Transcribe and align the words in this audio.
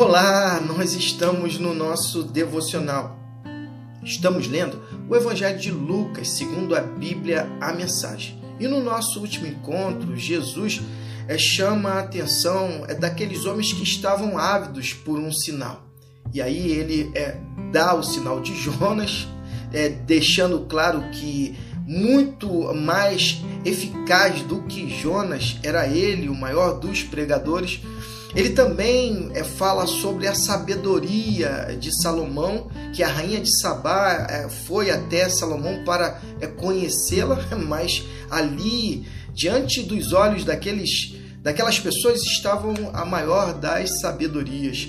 Olá, 0.00 0.58
nós 0.62 0.94
estamos 0.94 1.58
no 1.58 1.74
nosso 1.74 2.22
devocional. 2.22 3.18
Estamos 4.02 4.48
lendo 4.48 4.82
o 5.06 5.14
Evangelho 5.14 5.58
de 5.58 5.70
Lucas, 5.70 6.30
segundo 6.30 6.74
a 6.74 6.80
Bíblia, 6.80 7.46
a 7.60 7.70
mensagem. 7.70 8.42
E 8.58 8.66
no 8.66 8.82
nosso 8.82 9.20
último 9.20 9.46
encontro, 9.46 10.16
Jesus 10.16 10.80
é, 11.28 11.36
chama 11.36 11.90
a 11.90 11.98
atenção 11.98 12.86
é, 12.88 12.94
daqueles 12.94 13.44
homens 13.44 13.74
que 13.74 13.82
estavam 13.82 14.38
ávidos 14.38 14.94
por 14.94 15.18
um 15.18 15.30
sinal. 15.30 15.86
E 16.32 16.40
aí 16.40 16.72
ele 16.72 17.12
é, 17.14 17.36
dá 17.70 17.92
o 17.94 18.02
sinal 18.02 18.40
de 18.40 18.54
Jonas, 18.54 19.28
deixando 20.06 20.60
claro 20.60 21.10
que 21.10 21.58
muito 21.90 22.72
mais 22.72 23.42
eficaz 23.64 24.42
do 24.42 24.62
que 24.62 24.88
Jonas 24.88 25.58
era 25.62 25.88
ele, 25.88 26.28
o 26.28 26.34
maior 26.34 26.78
dos 26.78 27.02
pregadores 27.02 27.80
ele 28.34 28.50
também 28.50 29.30
é, 29.34 29.42
fala 29.42 29.86
sobre 29.86 30.28
a 30.28 30.34
sabedoria 30.34 31.76
de 31.78 31.90
Salomão, 32.00 32.70
que 32.94 33.02
a 33.02 33.08
rainha 33.08 33.40
de 33.40 33.60
Sabá 33.60 34.26
é, 34.30 34.48
foi 34.48 34.90
até 34.90 35.28
Salomão 35.28 35.82
para 35.84 36.20
é, 36.40 36.46
conhecê-la, 36.46 37.40
mas 37.66 38.04
ali, 38.30 39.04
diante 39.34 39.82
dos 39.82 40.12
olhos 40.12 40.44
daqueles, 40.44 41.14
daquelas 41.42 41.80
pessoas, 41.80 42.22
estavam 42.22 42.74
a 42.92 43.04
maior 43.04 43.54
das 43.54 44.00
sabedorias. 44.00 44.88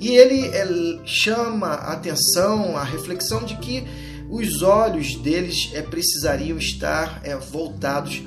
E 0.00 0.10
ele 0.10 1.00
chama 1.04 1.66
a 1.66 1.94
atenção, 1.94 2.76
a 2.76 2.84
reflexão 2.84 3.42
de 3.42 3.56
que 3.56 3.84
os 4.28 4.62
olhos 4.62 5.14
deles 5.16 5.70
é, 5.74 5.82
precisariam 5.82 6.58
estar 6.58 7.20
é, 7.24 7.36
voltados 7.36 8.22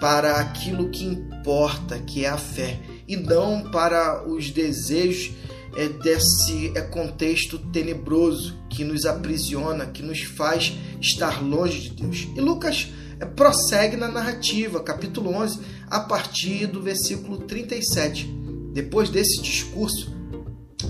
para 0.00 0.36
aquilo 0.36 0.90
que 0.90 1.04
importa, 1.04 1.98
que 1.98 2.24
é 2.24 2.28
a 2.28 2.36
fé 2.36 2.80
e 3.08 3.16
não 3.16 3.70
para 3.70 4.26
os 4.28 4.50
desejos 4.50 5.32
é, 5.76 5.88
desse 5.88 6.72
é, 6.74 6.80
contexto 6.80 7.58
tenebroso 7.58 8.58
que 8.68 8.82
nos 8.82 9.04
aprisiona, 9.04 9.86
que 9.86 10.02
nos 10.02 10.22
faz 10.22 10.72
estar 11.00 11.42
longe 11.42 11.82
de 11.82 12.02
Deus. 12.02 12.26
E 12.34 12.40
Lucas 12.40 12.88
é, 13.20 13.24
prossegue 13.24 13.96
na 13.96 14.08
narrativa, 14.08 14.82
capítulo 14.82 15.30
11, 15.34 15.60
a 15.88 16.00
partir 16.00 16.66
do 16.66 16.82
versículo 16.82 17.38
37. 17.38 18.26
Depois 18.72 19.08
desse 19.08 19.40
discurso, 19.40 20.15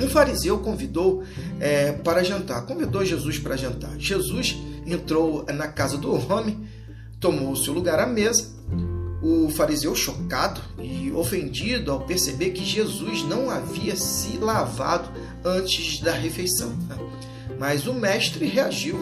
um 0.00 0.08
fariseu 0.08 0.58
convidou 0.58 1.22
é, 1.60 1.92
para 1.92 2.22
jantar, 2.22 2.66
convidou 2.66 3.04
Jesus 3.04 3.38
para 3.38 3.56
jantar. 3.56 3.98
Jesus 3.98 4.56
entrou 4.86 5.44
na 5.46 5.68
casa 5.68 5.96
do 5.96 6.12
homem, 6.32 6.68
tomou 7.20 7.56
seu 7.56 7.72
lugar 7.72 7.98
à 7.98 8.06
mesa 8.06 8.56
o 9.22 9.50
fariseu, 9.50 9.94
chocado 9.94 10.60
e 10.78 11.10
ofendido 11.10 11.90
ao 11.90 12.00
perceber 12.00 12.50
que 12.50 12.64
Jesus 12.64 13.24
não 13.24 13.50
havia 13.50 13.96
se 13.96 14.36
lavado 14.36 15.10
antes 15.44 16.00
da 16.00 16.12
refeição. 16.12 16.72
Mas 17.58 17.86
o 17.86 17.94
mestre 17.94 18.46
reagiu. 18.46 18.96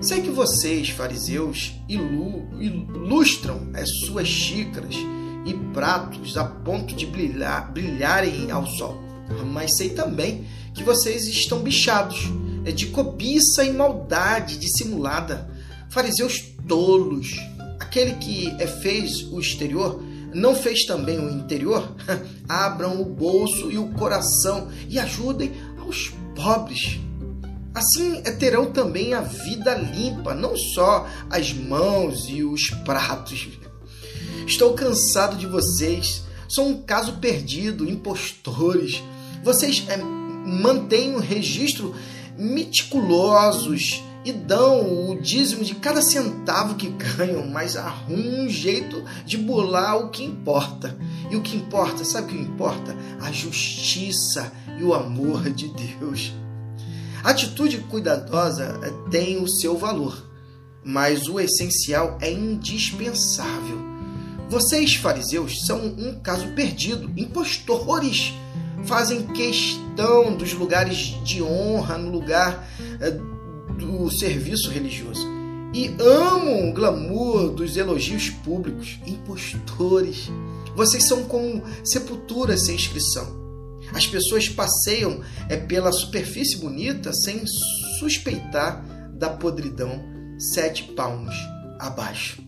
Sei 0.00 0.22
que 0.22 0.30
vocês, 0.30 0.90
fariseus, 0.90 1.74
ilustram 1.88 3.70
as 3.74 3.90
suas 4.06 4.28
xícaras 4.28 4.94
e 5.44 5.54
pratos 5.72 6.36
a 6.36 6.44
ponto 6.44 6.94
de 6.94 7.06
brilhar, 7.06 7.72
brilharem 7.72 8.50
ao 8.50 8.66
sol. 8.66 9.05
Mas 9.46 9.76
sei 9.76 9.90
também 9.90 10.46
que 10.74 10.82
vocês 10.82 11.26
estão 11.26 11.60
bichados 11.60 12.30
é 12.64 12.72
de 12.72 12.86
cobiça 12.86 13.64
e 13.64 13.72
maldade 13.72 14.58
dissimulada. 14.58 15.48
Fariseus 15.88 16.40
tolos, 16.66 17.36
aquele 17.78 18.14
que 18.14 18.48
é, 18.58 18.66
fez 18.66 19.22
o 19.30 19.38
exterior 19.38 20.02
não 20.34 20.54
fez 20.54 20.84
também 20.84 21.18
o 21.18 21.30
interior? 21.30 21.96
Abram 22.46 23.00
o 23.00 23.04
bolso 23.04 23.70
e 23.70 23.78
o 23.78 23.88
coração 23.92 24.68
e 24.88 24.98
ajudem 24.98 25.52
aos 25.78 26.12
pobres. 26.34 27.00
Assim 27.74 28.20
é, 28.24 28.32
terão 28.32 28.70
também 28.70 29.14
a 29.14 29.22
vida 29.22 29.74
limpa, 29.74 30.34
não 30.34 30.56
só 30.56 31.08
as 31.30 31.52
mãos 31.52 32.28
e 32.28 32.42
os 32.42 32.68
pratos. 32.84 33.48
Estou 34.46 34.74
cansado 34.74 35.36
de 35.36 35.46
vocês. 35.46 36.22
Sou 36.48 36.68
um 36.68 36.82
caso 36.82 37.14
perdido, 37.14 37.88
impostores. 37.88 39.02
Vocês 39.46 39.84
é, 39.88 39.96
mantêm 39.96 41.14
um 41.14 41.20
registro 41.20 41.94
meticulosos 42.36 44.02
e 44.24 44.32
dão 44.32 45.08
o 45.08 45.20
dízimo 45.20 45.62
de 45.62 45.76
cada 45.76 46.02
centavo 46.02 46.74
que 46.74 46.88
ganham, 46.88 47.46
mas 47.46 47.76
arrumam 47.76 48.40
um 48.40 48.48
jeito 48.48 49.04
de 49.24 49.38
burlar 49.38 49.98
o 49.98 50.08
que 50.10 50.24
importa. 50.24 50.98
E 51.30 51.36
o 51.36 51.42
que 51.42 51.56
importa, 51.56 52.04
sabe 52.04 52.26
o 52.26 52.36
que 52.36 52.42
importa? 52.42 52.96
A 53.20 53.30
justiça 53.30 54.52
e 54.80 54.82
o 54.82 54.92
amor 54.92 55.48
de 55.48 55.68
Deus. 55.68 56.32
A 57.22 57.30
atitude 57.30 57.78
cuidadosa 57.88 58.80
eh, 58.82 59.10
tem 59.12 59.40
o 59.40 59.46
seu 59.46 59.78
valor, 59.78 60.28
mas 60.84 61.28
o 61.28 61.38
essencial 61.38 62.18
é 62.20 62.32
indispensável. 62.32 63.78
Vocês, 64.48 64.96
fariseus, 64.96 65.64
são 65.64 65.86
um 65.86 66.18
caso 66.18 66.48
perdido, 66.48 67.12
impostores. 67.16 68.34
Fazem 68.84 69.26
questão 69.28 70.36
dos 70.36 70.52
lugares 70.52 71.16
de 71.24 71.42
honra 71.42 71.98
no 71.98 72.10
lugar 72.10 72.68
eh, 73.00 73.18
do 73.78 74.10
serviço 74.10 74.70
religioso 74.70 75.26
e 75.76 75.94
amam 76.00 76.70
o 76.70 76.72
glamour 76.72 77.50
dos 77.50 77.76
elogios 77.76 78.30
públicos, 78.30 78.98
impostores. 79.06 80.30
Vocês 80.74 81.04
são 81.04 81.24
como 81.24 81.62
sepulturas 81.84 82.62
sem 82.62 82.74
inscrição. 82.74 83.26
As 83.92 84.06
pessoas 84.06 84.48
passeiam 84.48 85.20
é, 85.48 85.56
pela 85.56 85.92
superfície 85.92 86.56
bonita 86.56 87.12
sem 87.12 87.44
suspeitar 87.98 88.84
da 89.12 89.30
podridão 89.30 90.02
sete 90.38 90.84
palmos 90.94 91.34
abaixo. 91.78 92.42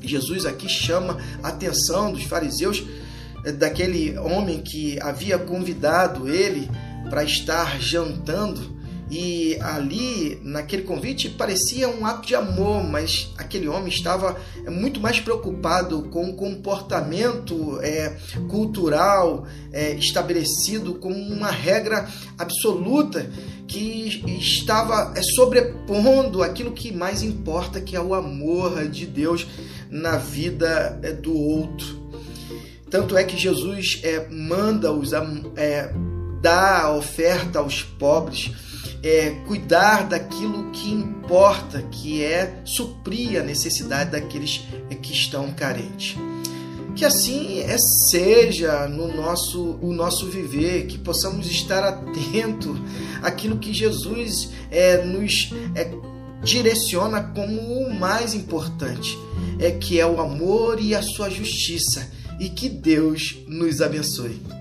Jesus 0.00 0.46
aqui 0.46 0.68
chama 0.68 1.18
a 1.42 1.48
atenção 1.48 2.10
dos 2.10 2.24
fariseus 2.24 2.82
é, 2.82 2.99
daquele 3.58 4.16
homem 4.18 4.60
que 4.60 4.98
havia 5.00 5.38
convidado 5.38 6.28
ele 6.28 6.70
para 7.08 7.24
estar 7.24 7.80
jantando 7.80 8.80
e 9.10 9.58
ali, 9.60 10.40
naquele 10.44 10.82
convite, 10.82 11.30
parecia 11.30 11.88
um 11.88 12.06
ato 12.06 12.28
de 12.28 12.36
amor, 12.36 12.84
mas 12.84 13.32
aquele 13.36 13.66
homem 13.66 13.88
estava 13.88 14.40
é, 14.64 14.70
muito 14.70 15.00
mais 15.00 15.18
preocupado 15.18 16.04
com 16.04 16.30
o 16.30 16.34
comportamento 16.34 17.80
é, 17.82 18.16
cultural 18.48 19.48
é, 19.72 19.94
estabelecido 19.94 20.94
como 20.94 21.16
uma 21.16 21.50
regra 21.50 22.08
absoluta 22.38 23.28
que 23.66 24.22
estava 24.38 25.12
é, 25.16 25.22
sobrepondo 25.22 26.40
aquilo 26.40 26.70
que 26.70 26.92
mais 26.92 27.20
importa, 27.20 27.80
que 27.80 27.96
é 27.96 28.00
o 28.00 28.14
amor 28.14 28.86
de 28.88 29.06
Deus 29.06 29.44
na 29.90 30.18
vida 30.18 31.00
é, 31.02 31.12
do 31.12 31.36
outro. 31.36 31.98
Tanto 32.90 33.16
é 33.16 33.24
que 33.24 33.36
Jesus 33.36 34.00
é, 34.02 34.28
manda-os 34.28 35.12
é, 35.56 35.92
dar 36.42 36.84
a 36.84 36.96
oferta 36.96 37.60
aos 37.60 37.82
pobres 37.82 38.52
é, 39.02 39.30
cuidar 39.46 40.08
daquilo 40.08 40.70
que 40.70 40.90
importa, 40.90 41.82
que 41.82 42.22
é 42.22 42.60
suprir 42.64 43.40
a 43.40 43.42
necessidade 43.42 44.10
daqueles 44.10 44.62
que 45.02 45.12
estão 45.12 45.50
carentes. 45.52 46.16
Que 46.94 47.04
assim 47.04 47.60
é, 47.60 47.78
seja 47.78 48.86
no 48.88 49.14
nosso, 49.14 49.78
o 49.80 49.92
nosso 49.92 50.26
viver, 50.26 50.86
que 50.86 50.98
possamos 50.98 51.46
estar 51.46 51.82
atento 51.82 52.78
àquilo 53.22 53.58
que 53.58 53.72
Jesus 53.72 54.50
é, 54.70 55.02
nos 55.04 55.50
é, 55.74 55.90
direciona 56.42 57.22
como 57.22 57.60
o 57.60 57.94
mais 57.94 58.34
importante, 58.34 59.16
é 59.58 59.70
que 59.70 59.98
é 59.98 60.06
o 60.06 60.20
amor 60.20 60.80
e 60.80 60.94
a 60.94 61.02
sua 61.02 61.30
justiça, 61.30 62.10
e 62.40 62.48
que 62.48 62.70
Deus 62.70 63.36
nos 63.46 63.82
abençoe. 63.82 64.59